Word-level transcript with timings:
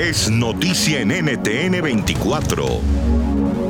es 0.00 0.30
noticia 0.30 1.00
en 1.00 1.08
NTN 1.10 1.82
24. 1.82 2.64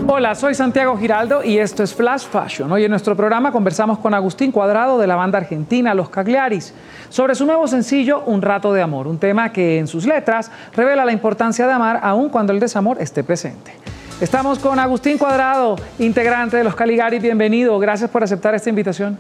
Hola, 0.06 0.37
soy 0.37 0.54
Santiago 0.54 0.96
Giraldo 0.96 1.42
y 1.42 1.58
esto 1.58 1.83
es 1.83 1.92
Flash 1.92 2.22
Fashion. 2.22 2.71
Hoy 2.71 2.84
en 2.84 2.91
nuestro 2.92 3.17
programa 3.17 3.50
conversamos 3.50 3.98
con 3.98 4.14
Agustín 4.14 4.53
Cuadrado 4.53 4.96
de 4.96 5.08
la 5.08 5.16
banda 5.16 5.38
argentina 5.38 5.93
Los 5.93 6.08
Cagliaris 6.08 6.72
sobre 7.08 7.35
su 7.35 7.46
nuevo 7.46 7.66
sencillo 7.66 8.22
Un 8.27 8.43
rato 8.43 8.72
de 8.72 8.80
amor, 8.80 9.08
un 9.08 9.19
tema 9.19 9.53
que 9.53 9.80
en 9.80 9.88
sus 9.88 10.06
letras 10.06 10.53
revela 10.77 11.04
la 11.04 11.11
importancia 11.11 11.66
de 11.66 11.72
amar 11.72 11.98
aun 12.00 12.29
cuando 12.29 12.52
el 12.52 12.60
desamor 12.60 12.98
esté 13.00 13.24
presente. 13.24 13.72
Estamos 14.20 14.60
con 14.60 14.78
Agustín 14.78 15.18
Cuadrado, 15.18 15.74
integrante 15.98 16.58
de 16.58 16.62
Los 16.62 16.76
Cagliaris. 16.76 17.20
Bienvenido, 17.20 17.76
gracias 17.80 18.08
por 18.08 18.22
aceptar 18.22 18.54
esta 18.54 18.70
invitación. 18.70 19.18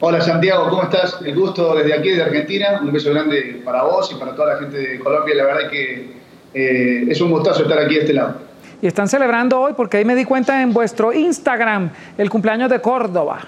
Hola 0.00 0.22
Santiago, 0.22 0.70
¿cómo 0.70 0.84
estás? 0.84 1.18
El 1.22 1.34
gusto 1.34 1.74
desde 1.74 1.92
aquí, 1.92 2.08
de 2.08 2.22
Argentina. 2.22 2.80
Un 2.80 2.90
beso 2.90 3.10
grande 3.10 3.60
para 3.62 3.82
vos 3.82 4.10
y 4.12 4.18
para 4.18 4.34
toda 4.34 4.54
la 4.54 4.60
gente 4.60 4.78
de 4.78 4.98
Colombia. 4.98 5.34
La 5.34 5.44
verdad 5.44 5.70
que 5.70 6.18
eh, 6.54 7.06
es 7.08 7.20
un 7.20 7.30
gustazo 7.30 7.62
estar 7.62 7.78
aquí 7.78 7.94
de 7.94 8.00
este 8.00 8.12
lado. 8.12 8.36
Y 8.80 8.86
están 8.86 9.08
celebrando 9.08 9.60
hoy, 9.60 9.72
porque 9.76 9.96
ahí 9.96 10.04
me 10.04 10.14
di 10.14 10.24
cuenta 10.24 10.62
en 10.62 10.72
vuestro 10.72 11.12
Instagram, 11.12 11.90
el 12.16 12.30
cumpleaños 12.30 12.70
de 12.70 12.80
Córdoba. 12.80 13.40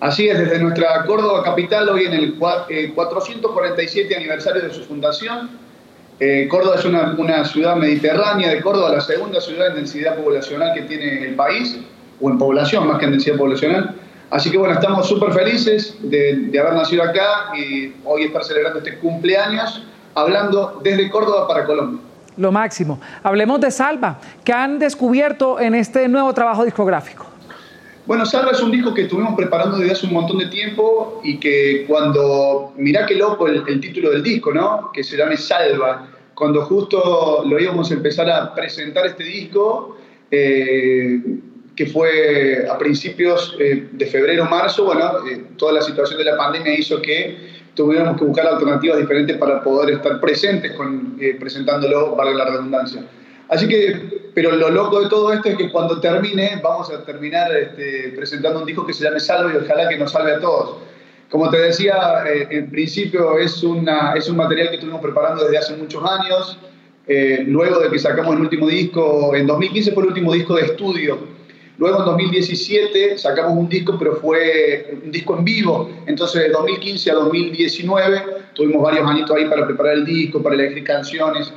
Así 0.00 0.28
es, 0.28 0.38
desde 0.38 0.58
nuestra 0.58 1.04
Córdoba 1.04 1.42
capital, 1.44 1.88
hoy 1.88 2.06
en 2.06 2.14
el 2.14 2.34
447 2.38 4.12
eh, 4.12 4.16
aniversario 4.16 4.62
de 4.62 4.72
su 4.72 4.82
fundación. 4.84 5.50
Eh, 6.18 6.48
Córdoba 6.48 6.76
es 6.76 6.84
una, 6.84 7.14
una, 7.18 7.44
ciudad 7.44 7.76
mediterránea 7.76 8.50
de 8.50 8.60
Córdoba, 8.60 8.90
la 8.90 9.00
segunda 9.00 9.40
ciudad 9.40 9.68
en 9.68 9.76
densidad 9.76 10.16
poblacional 10.16 10.74
que 10.74 10.82
tiene 10.82 11.26
el 11.26 11.34
país, 11.34 11.78
o 12.20 12.30
en 12.30 12.38
población 12.38 12.88
más 12.88 12.98
que 12.98 13.04
en 13.04 13.12
densidad 13.12 13.36
poblacional. 13.36 13.94
Así 14.32 14.50
que 14.50 14.56
bueno, 14.56 14.72
estamos 14.72 15.06
súper 15.06 15.32
felices 15.34 15.94
de, 16.00 16.50
haber 16.58 16.72
nacido 16.72 17.02
acá 17.02 17.52
y 17.54 17.92
hoy 18.02 18.24
estar 18.24 18.42
celebrando 18.42 18.78
este 18.78 18.96
cumpleaños, 18.96 19.84
hablando 20.14 20.80
desde 20.82 21.10
Córdoba 21.10 21.46
para 21.46 21.66
Colombia. 21.66 22.00
Lo 22.36 22.50
máximo. 22.50 23.00
Hablemos 23.22 23.60
de 23.60 23.70
Salva, 23.70 24.18
que 24.44 24.52
han 24.52 24.78
descubierto 24.78 25.60
en 25.60 25.74
este 25.74 26.08
nuevo 26.08 26.32
trabajo 26.32 26.64
discográfico. 26.64 27.26
Bueno, 28.04 28.26
Salva 28.26 28.50
es 28.50 28.60
un 28.60 28.72
disco 28.72 28.92
que 28.92 29.02
estuvimos 29.02 29.34
preparando 29.36 29.78
desde 29.78 29.92
hace 29.92 30.06
un 30.06 30.14
montón 30.14 30.38
de 30.38 30.46
tiempo 30.46 31.20
y 31.22 31.38
que 31.38 31.84
cuando, 31.86 32.72
mirá 32.76 33.06
qué 33.06 33.14
loco 33.14 33.46
el, 33.46 33.80
título 33.80 34.10
del 34.10 34.22
disco, 34.22 34.52
¿no? 34.52 34.90
Que 34.92 35.04
se 35.04 35.16
llame 35.16 35.36
Salva. 35.36 36.08
Cuando 36.34 36.62
justo 36.62 37.44
lo 37.46 37.60
íbamos 37.60 37.90
a 37.90 37.94
empezar 37.94 38.28
a 38.28 38.54
presentar 38.54 39.06
este 39.06 39.22
disco, 39.22 39.98
eh, 40.30 41.20
que 41.76 41.86
fue 41.86 42.66
a 42.68 42.76
principios 42.76 43.56
eh, 43.60 43.88
de 43.92 44.06
febrero, 44.06 44.46
marzo, 44.46 44.84
bueno, 44.84 45.26
eh, 45.30 45.44
toda 45.56 45.72
la 45.72 45.82
situación 45.82 46.18
de 46.18 46.24
la 46.24 46.36
pandemia 46.36 46.74
hizo 46.74 47.00
que 47.00 47.51
tuviéramos 47.74 48.18
que 48.18 48.24
buscar 48.24 48.46
alternativas 48.46 48.98
diferentes 48.98 49.36
para 49.36 49.62
poder 49.62 49.94
estar 49.94 50.20
presentes 50.20 50.72
con, 50.72 51.16
eh, 51.20 51.36
presentándolo, 51.38 52.14
vale 52.14 52.34
la 52.34 52.44
redundancia. 52.44 53.02
Así 53.48 53.68
que, 53.68 54.30
pero 54.34 54.52
lo 54.52 54.70
loco 54.70 55.02
de 55.02 55.08
todo 55.08 55.32
esto 55.32 55.50
es 55.50 55.56
que 55.56 55.70
cuando 55.70 56.00
termine, 56.00 56.60
vamos 56.62 56.90
a 56.90 57.04
terminar 57.04 57.54
este, 57.54 58.12
presentando 58.16 58.60
un 58.60 58.66
disco 58.66 58.86
que 58.86 58.92
se 58.92 59.04
llame 59.04 59.20
Salve 59.20 59.54
y 59.54 59.56
ojalá 59.64 59.88
que 59.88 59.98
nos 59.98 60.12
salve 60.12 60.34
a 60.34 60.40
todos. 60.40 60.78
Como 61.30 61.48
te 61.50 61.58
decía, 61.58 62.24
en 62.26 62.70
principio 62.70 63.38
es, 63.38 63.62
una, 63.62 64.12
es 64.14 64.28
un 64.28 64.36
material 64.36 64.68
que 64.68 64.74
estuvimos 64.74 65.00
preparando 65.00 65.44
desde 65.44 65.58
hace 65.58 65.76
muchos 65.76 66.02
años. 66.04 66.58
luego 67.46 67.80
de 67.80 67.90
que 67.90 67.98
sacamos 67.98 68.36
el 68.36 68.42
último 68.42 68.68
disco, 68.68 69.34
en 69.34 69.46
2015 69.46 69.92
fue 69.92 70.02
el 70.02 70.08
último 70.10 70.34
disco 70.34 70.56
de 70.56 70.66
estudio 70.66 71.18
Luego 71.78 72.00
en 72.00 72.04
2017 72.04 73.18
sacamos 73.18 73.56
un 73.56 73.68
disco, 73.68 73.96
pero 73.98 74.16
fue 74.16 74.98
un 75.04 75.10
disco 75.10 75.36
en 75.38 75.44
vivo. 75.44 75.90
Entonces 76.06 76.42
de 76.42 76.48
2015 76.50 77.10
a 77.10 77.14
2019 77.14 78.22
tuvimos 78.54 78.82
varios 78.82 79.08
añitos 79.08 79.36
ahí 79.36 79.46
para 79.46 79.66
preparar 79.66 79.94
el 79.94 80.04
disco, 80.04 80.42
para 80.42 80.54
elegir 80.54 80.84
canciones, 80.84 81.52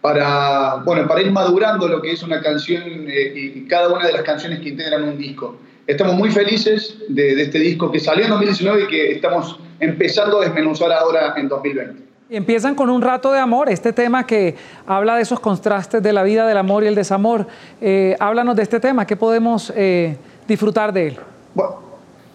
para, 0.00 0.76
bueno, 0.84 1.06
para 1.06 1.22
ir 1.22 1.30
madurando 1.30 1.86
lo 1.86 2.02
que 2.02 2.12
es 2.12 2.22
una 2.22 2.40
canción 2.40 2.82
eh, 3.08 3.32
y 3.34 3.66
cada 3.66 3.88
una 3.88 4.06
de 4.06 4.12
las 4.12 4.22
canciones 4.22 4.60
que 4.60 4.70
integran 4.70 5.04
un 5.04 5.18
disco. 5.18 5.56
Estamos 5.86 6.14
muy 6.14 6.30
felices 6.30 6.98
de, 7.08 7.34
de 7.34 7.42
este 7.42 7.58
disco 7.58 7.90
que 7.90 8.00
salió 8.00 8.24
en 8.24 8.30
2019 8.30 8.82
y 8.82 8.86
que 8.86 9.12
estamos 9.12 9.58
empezando 9.78 10.40
a 10.40 10.44
desmenuzar 10.44 10.92
ahora 10.92 11.34
en 11.36 11.48
2020. 11.48 12.09
Y 12.30 12.36
empiezan 12.36 12.76
con 12.76 12.90
un 12.90 13.02
rato 13.02 13.32
de 13.32 13.40
amor, 13.40 13.68
este 13.68 13.92
tema 13.92 14.24
que 14.24 14.54
habla 14.86 15.16
de 15.16 15.22
esos 15.22 15.40
contrastes 15.40 16.00
de 16.00 16.12
la 16.12 16.22
vida, 16.22 16.46
del 16.46 16.58
amor 16.58 16.84
y 16.84 16.86
el 16.86 16.94
desamor. 16.94 17.48
Eh, 17.80 18.14
háblanos 18.20 18.54
de 18.54 18.62
este 18.62 18.78
tema, 18.78 19.04
¿qué 19.04 19.16
podemos 19.16 19.72
eh, 19.74 20.16
disfrutar 20.46 20.92
de 20.92 21.08
él? 21.08 21.16
Bueno, 21.54 21.82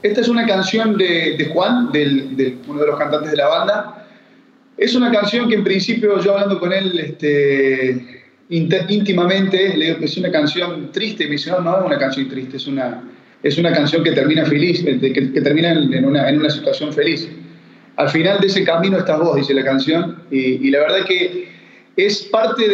esta 0.04 0.20
es 0.20 0.28
una 0.28 0.46
canción 0.46 0.98
de, 0.98 1.50
Juan, 1.54 1.94
del, 1.94 2.58
uno 2.68 2.82
de 2.82 2.88
los 2.88 3.00
cantantes 3.00 3.32
de 3.32 3.38
la 3.38 3.48
banda. 3.48 4.06
Es 4.76 4.96
una 4.96 5.10
canción 5.14 5.48
que 5.48 5.56
en 5.56 5.64
principio 5.64 6.20
yo 6.20 6.34
hablando 6.34 6.60
con 6.60 6.74
él 6.74 7.00
este, 7.00 8.26
íntimamente, 8.50 9.78
le 9.78 9.86
digo 9.86 10.00
que 10.00 10.06
es 10.06 10.18
una 10.18 10.30
canción 10.30 10.92
triste, 10.92 11.24
me 11.24 11.32
dice, 11.32 11.52
no, 11.52 11.62
no 11.62 11.80
es 11.80 11.86
una 11.86 11.98
canción 11.98 12.28
triste, 12.28 12.58
es 12.58 12.68
una, 12.68 13.02
es 13.42 13.58
una 13.58 13.72
canción 13.72 14.04
que 14.04 14.12
termina 14.12 14.44
feliz, 14.44 14.84
que, 14.84 15.00
que 15.00 15.42
termina 15.42 15.72
en 15.72 16.06
una, 16.06 16.28
en 16.28 16.40
una 16.40 16.50
situación 16.50 16.92
feliz. 16.92 17.30
Al 17.98 18.10
final 18.10 18.40
de 18.42 18.48
ese 18.48 18.64
camino 18.66 18.98
estás 18.98 19.20
vos, 19.20 19.36
dice 19.36 19.54
la 19.54 19.64
canción, 19.64 20.24
y, 20.30 20.70
la 20.70 20.80
verdad 20.80 21.06
que 21.06 21.48
es 21.96 22.24
parte 22.24 22.68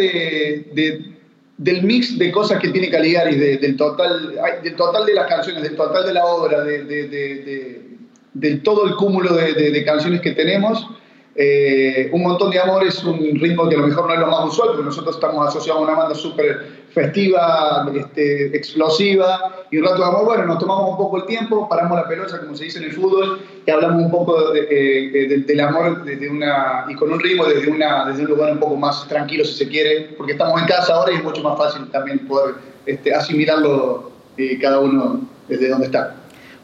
del 1.58 1.82
mix 1.82 2.18
de 2.18 2.32
cosas 2.32 2.60
que 2.60 2.68
tiene 2.68 2.90
Caligari, 2.90 3.36
del, 3.36 3.76
total, 3.76 4.34
del 4.62 4.74
total 4.74 5.06
de 5.06 5.14
las 5.14 5.28
canciones, 5.28 5.62
del 5.62 5.76
total 5.76 6.06
de 6.06 6.12
la 6.14 6.24
obra, 6.24 6.64
de, 6.64 8.56
todo 8.64 8.86
el 8.86 8.96
cúmulo 8.96 9.34
de, 9.34 9.84
canciones 9.84 10.20
que 10.20 10.32
tenemos. 10.32 10.88
Eh, 11.34 12.10
un 12.12 12.22
montón 12.22 12.50
de 12.50 12.60
amor 12.60 12.86
es 12.86 13.02
un 13.04 13.18
ritmo 13.40 13.66
que 13.66 13.74
a 13.74 13.78
lo 13.78 13.86
mejor 13.86 14.06
no 14.06 14.12
es 14.12 14.20
lo 14.20 14.26
más 14.26 14.44
usual, 14.44 14.70
porque 14.70 14.84
nosotros 14.84 15.14
estamos 15.14 15.48
asociados 15.48 15.80
a 15.80 15.84
una 15.84 15.94
banda 15.94 16.14
súper 16.14 16.82
festiva, 16.90 17.90
este, 17.94 18.54
explosiva 18.54 19.64
y 19.70 19.78
un 19.78 19.84
rato 19.84 19.96
de 19.96 20.04
amor, 20.04 20.24
bueno, 20.26 20.44
nos 20.44 20.58
tomamos 20.58 20.90
un 20.90 20.96
poco 20.98 21.16
el 21.16 21.24
tiempo, 21.24 21.66
paramos 21.70 21.96
la 21.96 22.06
pelota, 22.06 22.38
como 22.38 22.54
se 22.54 22.64
dice 22.64 22.80
en 22.80 22.84
el 22.84 22.92
fútbol, 22.92 23.40
y 23.66 23.70
hablamos 23.70 24.02
un 24.02 24.10
poco 24.10 24.54
eh, 24.54 24.66
eh, 24.70 25.44
del 25.46 25.60
amor 25.60 26.04
desde 26.04 26.28
una, 26.28 26.84
y 26.88 26.94
con 26.96 27.10
un 27.10 27.18
ritmo 27.18 27.46
desde, 27.46 27.70
una, 27.70 28.04
desde 28.04 28.24
un 28.24 28.28
lugar 28.28 28.52
un 28.52 28.58
poco 28.58 28.76
más 28.76 29.08
tranquilo, 29.08 29.42
si 29.44 29.54
se 29.54 29.68
quiere, 29.68 30.14
porque 30.18 30.32
estamos 30.32 30.60
en 30.60 30.66
casa 30.66 30.92
ahora 30.92 31.12
y 31.12 31.16
es 31.16 31.24
mucho 31.24 31.42
más 31.42 31.56
fácil 31.56 31.90
también 31.90 32.26
poder 32.26 32.56
este, 32.84 33.14
asimilarlo 33.14 34.12
cada 34.60 34.80
uno 34.80 35.20
desde 35.48 35.68
donde 35.68 35.86
está. 35.86 36.16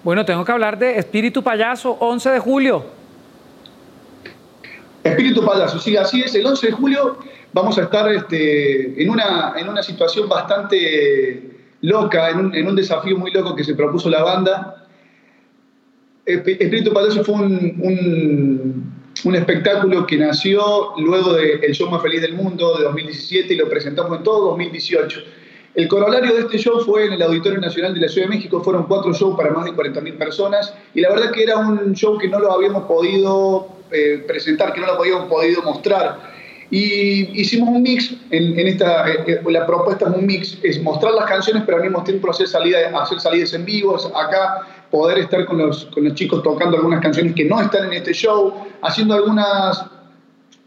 Bueno, 0.03 0.25
tengo 0.25 0.45
que 0.45 0.53
hablar 0.53 0.79
de 0.79 0.99
Espíritu 0.99 1.43
Payaso, 1.43 1.97
11 2.01 2.31
de 2.31 2.39
julio. 2.39 2.98
Espíritu 5.09 5.45
Payaso, 5.45 5.79
sí, 5.79 5.97
así 5.97 6.23
es, 6.23 6.35
el 6.35 6.47
11 6.47 6.67
de 6.67 6.73
julio 6.73 7.19
vamos 7.53 7.79
a 7.79 7.83
estar 7.83 8.11
este, 8.13 9.03
en, 9.03 9.11
una, 9.11 9.55
en 9.57 9.69
una 9.69 9.83
situación 9.83 10.29
bastante 10.29 11.59
loca, 11.81 12.31
en 12.31 12.67
un, 12.67 12.77
desafío 12.77 13.17
muy 13.17 13.31
loco 13.31 13.55
que 13.55 13.65
se 13.65 13.75
propuso 13.75 14.11
la 14.11 14.23
banda. 14.23 14.87
Espíritu 16.27 16.93
Payaso 16.93 17.25
fue 17.25 17.35
un, 17.37 18.93
un, 19.25 19.35
espectáculo 19.35 20.07
que 20.07 20.17
nació 20.17 20.93
luego 20.99 21.35
del 21.35 21.65
El 21.65 21.73
Show 21.73 21.91
Más 21.91 22.03
Feliz 22.03 22.21
del 22.21 22.35
Mundo 22.35 22.77
de 22.77 22.85
2017 22.85 23.55
y 23.55 23.57
lo 23.57 23.69
presentamos 23.69 24.19
en 24.19 24.25
todo 24.25 24.51
2018. 24.51 25.21
El 25.75 25.87
corolario 25.87 26.35
de 26.35 26.41
este 26.41 26.59
show 26.59 26.81
fue 26.81 27.07
en 27.07 27.13
el 27.13 27.23
Auditorio 27.23 27.61
Nacional 27.61 27.95
de 27.95 28.01
la 28.01 28.09
Ciudad 28.09 28.29
de 28.29 28.35
México, 28.35 28.61
fueron 28.63 28.85
cuatro 28.85 29.13
shows 29.13 29.37
para 29.37 29.53
más 29.53 29.65
de 29.65 29.73
40.000 29.73 30.19
personas 30.19 30.75
y 30.95 31.01
la 31.01 31.11
verdad 31.11 31.31
que 31.31 31.45
era 31.45 31.59
un 31.59 31.95
show 31.95 32.19
que 32.19 32.27
no 32.27 32.41
lo 32.41 32.53
habíamos 32.53 32.85
podido 32.85 33.78
eh, 33.91 34.25
presentar, 34.27 34.73
que 34.73 34.81
no 34.81 34.87
lo 34.87 35.01
habíamos 35.01 35.29
podido 35.29 35.63
mostrar. 35.63 36.39
Y 36.71 37.41
hicimos 37.41 37.71
un 37.71 37.83
mix, 37.83 38.15
en, 38.31 38.59
esta, 38.59 39.09
eh, 39.09 39.25
eh, 39.27 39.41
la 39.49 39.67
propuesta 39.67 40.07
es 40.09 40.15
un 40.15 40.27
mix, 40.27 40.59
es 40.63 40.83
mostrar 40.83 41.15
las 41.15 41.25
canciones, 41.25 41.63
pero 41.65 41.79
al 41.79 41.85
mismo 41.85 42.05
tiempo 42.05 42.31
hacer, 42.31 42.47
salida, 42.47 42.79
hacer 43.01 43.21
salidas 43.21 43.55
en 43.55 43.65
vivo, 43.65 43.97
acá 44.15 44.67
poder 44.91 45.19
estar 45.19 45.47
con 45.47 45.59
los, 45.59 45.87
con 45.87 46.05
los 46.05 46.15
chicos 46.15 46.43
tocando 46.43 46.77
algunas 46.77 47.01
canciones 47.01 47.35
que 47.35 47.45
no 47.47 47.61
están 47.61 47.87
en 47.87 47.95
este 47.95 48.13
show, 48.13 48.53
haciendo 48.83 49.15
algunas, 49.15 49.83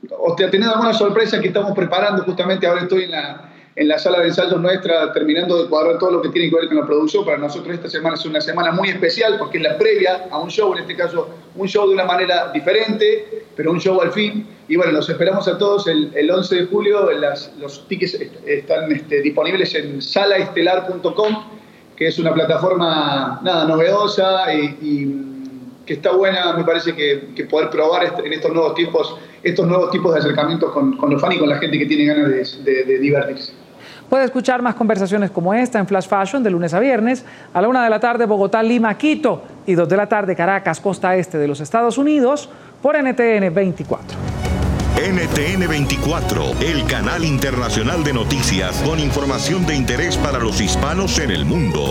o 0.09 0.35
sea, 0.35 0.49
teniendo 0.49 0.73
alguna 0.73 0.93
sorpresa 0.93 1.39
que 1.39 1.49
estamos 1.49 1.73
preparando, 1.73 2.23
justamente 2.23 2.65
ahora 2.65 2.81
estoy 2.81 3.03
en 3.03 3.11
la, 3.11 3.50
en 3.75 3.87
la 3.87 3.97
sala 3.97 4.19
de 4.19 4.27
ensayos 4.27 4.59
nuestra, 4.59 5.13
terminando 5.13 5.63
de 5.63 5.69
cuadrar 5.69 5.97
todo 5.97 6.11
lo 6.11 6.21
que 6.21 6.29
tiene 6.29 6.49
que 6.49 6.55
ver 6.57 6.67
con 6.67 6.77
la 6.77 6.85
producción. 6.85 7.23
Para 7.23 7.37
nosotros 7.37 7.73
esta 7.73 7.89
semana 7.89 8.15
es 8.15 8.25
una 8.25 8.41
semana 8.41 8.71
muy 8.71 8.89
especial 8.89 9.37
porque 9.39 9.57
es 9.57 9.63
la 9.63 9.77
previa 9.77 10.27
a 10.29 10.39
un 10.39 10.49
show, 10.49 10.73
en 10.73 10.79
este 10.79 10.95
caso 10.95 11.29
un 11.55 11.67
show 11.67 11.87
de 11.87 11.93
una 11.93 12.05
manera 12.05 12.51
diferente, 12.51 13.45
pero 13.55 13.71
un 13.71 13.79
show 13.79 14.01
al 14.01 14.11
fin. 14.11 14.45
Y 14.67 14.75
bueno, 14.75 14.91
los 14.91 15.09
esperamos 15.09 15.47
a 15.47 15.57
todos 15.57 15.87
el, 15.87 16.11
el 16.15 16.29
11 16.29 16.55
de 16.55 16.65
julio. 16.65 17.09
Los 17.59 17.87
tickets 17.87 18.17
están 18.45 18.91
este, 18.91 19.21
disponibles 19.21 19.73
en 19.75 20.01
salaestelar.com, 20.01 21.43
que 21.95 22.07
es 22.07 22.19
una 22.19 22.33
plataforma 22.33 23.39
nada 23.41 23.65
novedosa 23.65 24.53
y, 24.53 25.27
que 25.85 25.93
está 25.93 26.11
buena, 26.11 26.53
me 26.53 26.63
parece 26.63 26.93
que, 26.93 27.43
poder 27.45 27.69
probar 27.69 28.21
en 28.23 28.33
estos 28.33 28.53
nuevos 28.53 28.75
tiempos, 28.75 29.17
estos 29.41 29.65
nuevos 29.65 29.89
tipos 29.89 30.13
de 30.13 30.19
acercamientos 30.19 30.71
con, 30.71 30.95
los 31.09 31.19
fans 31.19 31.35
y 31.35 31.39
con 31.39 31.49
la 31.49 31.57
gente 31.57 31.79
que 31.79 31.87
tiene 31.87 32.05
ganas 32.05 32.63
de 32.63 32.99
divertirse. 32.99 33.60
Puede 34.09 34.25
escuchar 34.25 34.61
más 34.61 34.75
conversaciones 34.75 35.31
como 35.31 35.53
esta 35.53 35.79
en 35.79 35.87
Flash 35.87 36.07
Fashion 36.07 36.43
de 36.43 36.49
lunes 36.49 36.73
a 36.73 36.79
viernes 36.79 37.25
a 37.53 37.61
la 37.61 37.67
una 37.67 37.83
de 37.83 37.89
la 37.89 37.99
tarde 37.99 38.25
Bogotá, 38.25 38.61
Lima, 38.61 38.97
Quito 38.97 39.43
y 39.65 39.75
dos 39.75 39.87
de 39.87 39.97
la 39.97 40.07
tarde 40.07 40.35
Caracas, 40.35 40.79
costa 40.79 41.15
este 41.15 41.37
de 41.37 41.47
los 41.47 41.59
Estados 41.59 41.97
Unidos 41.97 42.49
por 42.81 42.95
NTN 42.95 43.53
24. 43.53 44.17
NTN 45.01 45.67
24, 45.67 46.51
el 46.61 46.85
canal 46.85 47.25
internacional 47.25 48.03
de 48.03 48.13
noticias 48.13 48.81
con 48.83 48.99
información 48.99 49.65
de 49.65 49.75
interés 49.75 50.17
para 50.17 50.37
los 50.37 50.61
hispanos 50.61 51.17
en 51.17 51.31
el 51.31 51.45
mundo. 51.45 51.81